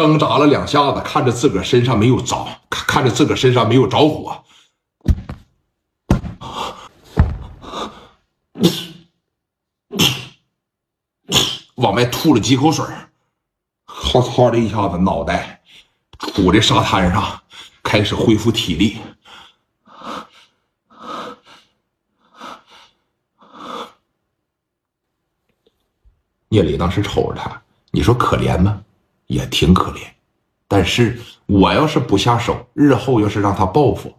[0.00, 4.42] 挣扎了两下子，看着自个儿身上没有着，看着自个儿身上没有着火，
[11.74, 12.82] 往外吐了几口水，
[13.84, 15.60] 咔嚓的一下子，脑袋
[16.18, 17.42] 杵在沙滩上，
[17.82, 18.96] 开始恢复体力。
[26.48, 28.82] 聂磊当时瞅着他，你说可怜吗？
[29.30, 30.00] 也挺可怜。
[30.66, 34.12] 但是我要是不下手，日后要是让他报复，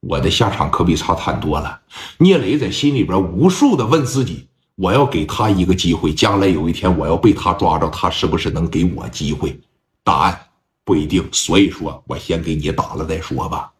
[0.00, 1.80] 我的下场可比他惨多了。
[2.18, 9.58] 聂磊在心里边无数的问自己：我要给他一个机会，将来有一天我要被他抓着，他是不是能给我机会？
[10.02, 10.40] 答案
[10.84, 11.28] 不一定。
[11.32, 13.72] 所以说我先给你打了再说吧，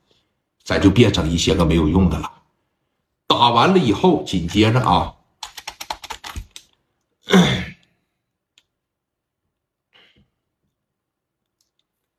[0.65, 2.30] 咱就别整一些个没有用的了。
[3.27, 5.15] 打完了以后，紧接着啊。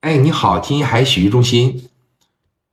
[0.02, 1.88] 哎，你好，金一海洗浴中心，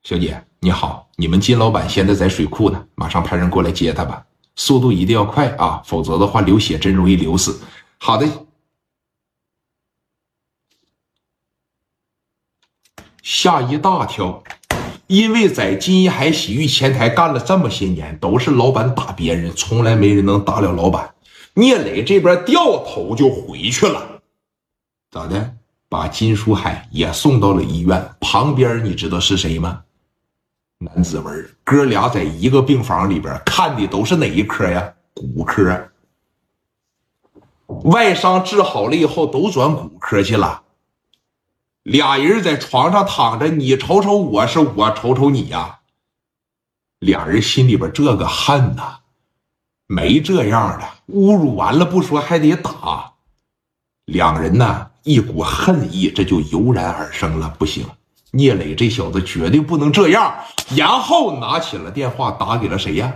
[0.03, 4.25] 小姐你好，你们金老板现在在水库呢，马上派人过来接他吧，
[4.57, 7.61] 速度一定要快啊，否则的话流血真容易流死。
[7.99, 8.27] 好的，
[13.23, 14.43] 吓一大跳，
[15.07, 21.15] 因为在金海洗浴前台干了这么些年，都是老板打别人，从来没人能打了老板。
[21.53, 24.23] 聂磊这边掉头就回去了，
[25.11, 25.58] 咋的？
[25.89, 29.85] 把金书海也送到了医院旁边，你知道是谁吗？
[30.79, 34.95] 南子文哥俩在一个病房里边看的都是哪一科呀？
[35.15, 35.91] 骨科。
[37.85, 40.63] 外伤治好了以后都转骨科去了。
[41.83, 45.81] 俩人在床上躺着，你瞅瞅我是我瞅瞅你呀。
[46.99, 49.01] 俩人心里边这个恨呐，
[49.87, 53.15] 没这样的，侮辱完了不说还得打。
[54.05, 54.91] 两人呢？
[55.09, 57.55] 一股恨意，这就油然而生了。
[57.59, 57.87] 不行，
[58.33, 60.35] 聂磊这小子绝对不能这样。
[60.77, 63.11] 然后拿起了电话，打给了谁呀？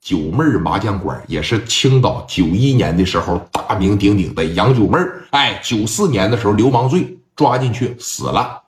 [0.00, 4.98] 九妹麻将馆，也是青岛九一年的时候大名鼎鼎的杨九妹
[5.30, 8.62] 哎，九四年的时候流氓罪抓进去死了，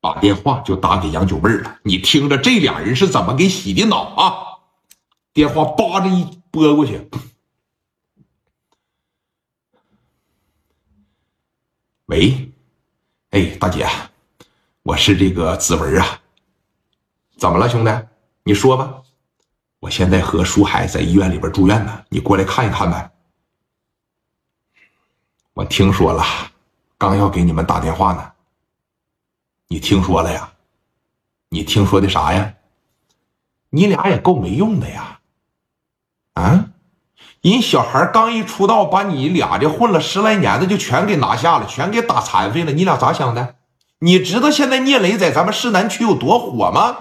[0.00, 1.76] 把电话就打给杨九妹了。
[1.82, 4.32] 你听着，这俩人是怎么给洗的脑啊？
[5.34, 7.10] 电话叭的一拨过去。
[12.08, 12.50] 喂，
[13.32, 13.86] 哎，大姐，
[14.82, 16.18] 我是这个子文啊，
[17.36, 17.90] 怎么了，兄弟？
[18.44, 19.02] 你说吧。
[19.78, 23.12] 我现在和舒海在医院里边住院呢，你过来看一看呗。
[25.52, 26.24] 我听说了，
[26.96, 28.32] 刚要给你们打电话呢。
[29.66, 30.50] 你听说了呀？
[31.50, 32.54] 你听说的啥呀？
[33.68, 35.20] 你俩也够没用的呀，
[36.32, 36.67] 啊？
[37.42, 42.72] 人小孩刚一出道，把你俩这混了十来年的就全给拿下了，全给打残废了。
[42.72, 43.54] 你俩咋想的？
[44.00, 46.96] 你知道现在聂磊在咱们市南区有多火吗？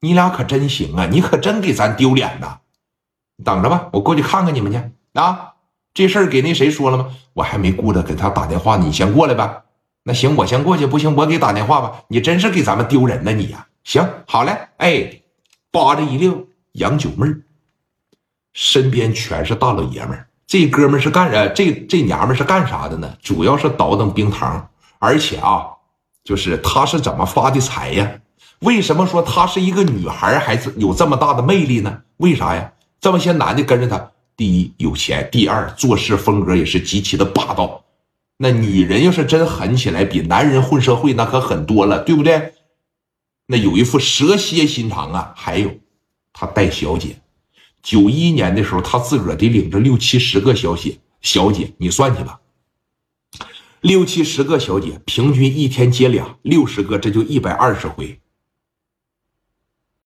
[0.00, 1.06] 你俩可真行啊！
[1.10, 2.58] 你可真给咱丢脸呐！
[3.44, 4.80] 等着吧，我过去看看你们去
[5.14, 5.54] 啊！
[5.94, 7.08] 这事儿给那谁说了吗？
[7.32, 9.62] 我还没顾着给他打电话，你先过来吧。
[10.02, 10.86] 那行，我先过去。
[10.86, 12.02] 不行，我给打电话吧。
[12.08, 13.66] 你真是给咱们丢人呢，你呀！
[13.82, 14.68] 行，好嘞。
[14.76, 15.22] 哎，
[15.72, 17.42] 扒着一溜杨九妹儿。
[18.56, 21.46] 身边全是大老爷们儿，这哥们儿是干啥？
[21.48, 23.14] 这这娘们是干啥的呢？
[23.22, 24.66] 主要是倒腾冰糖，
[24.98, 25.66] 而且啊，
[26.24, 28.10] 就是他是怎么发的财呀？
[28.60, 32.00] 为什么说她是一个女孩，还是有这么大的魅力呢？
[32.16, 32.72] 为啥呀？
[32.98, 37.84] 这么些男的跟着她，第一有钱，第二做事风格也是极其的霸道。
[38.38, 42.54] 那女人要是真狠起来，比男人混社会那可狠多了，对不对？
[43.48, 45.34] 那有一副蛇蝎心肠啊！
[45.36, 45.70] 还有，
[46.32, 47.18] 他带小姐。
[47.86, 52.40] 九一年的时候，他自个儿得领着六七十个小姐，小姐，你算去吧。
[53.80, 58.18] 六七十个小姐，平均一天接俩，六十个，这就一百二十回。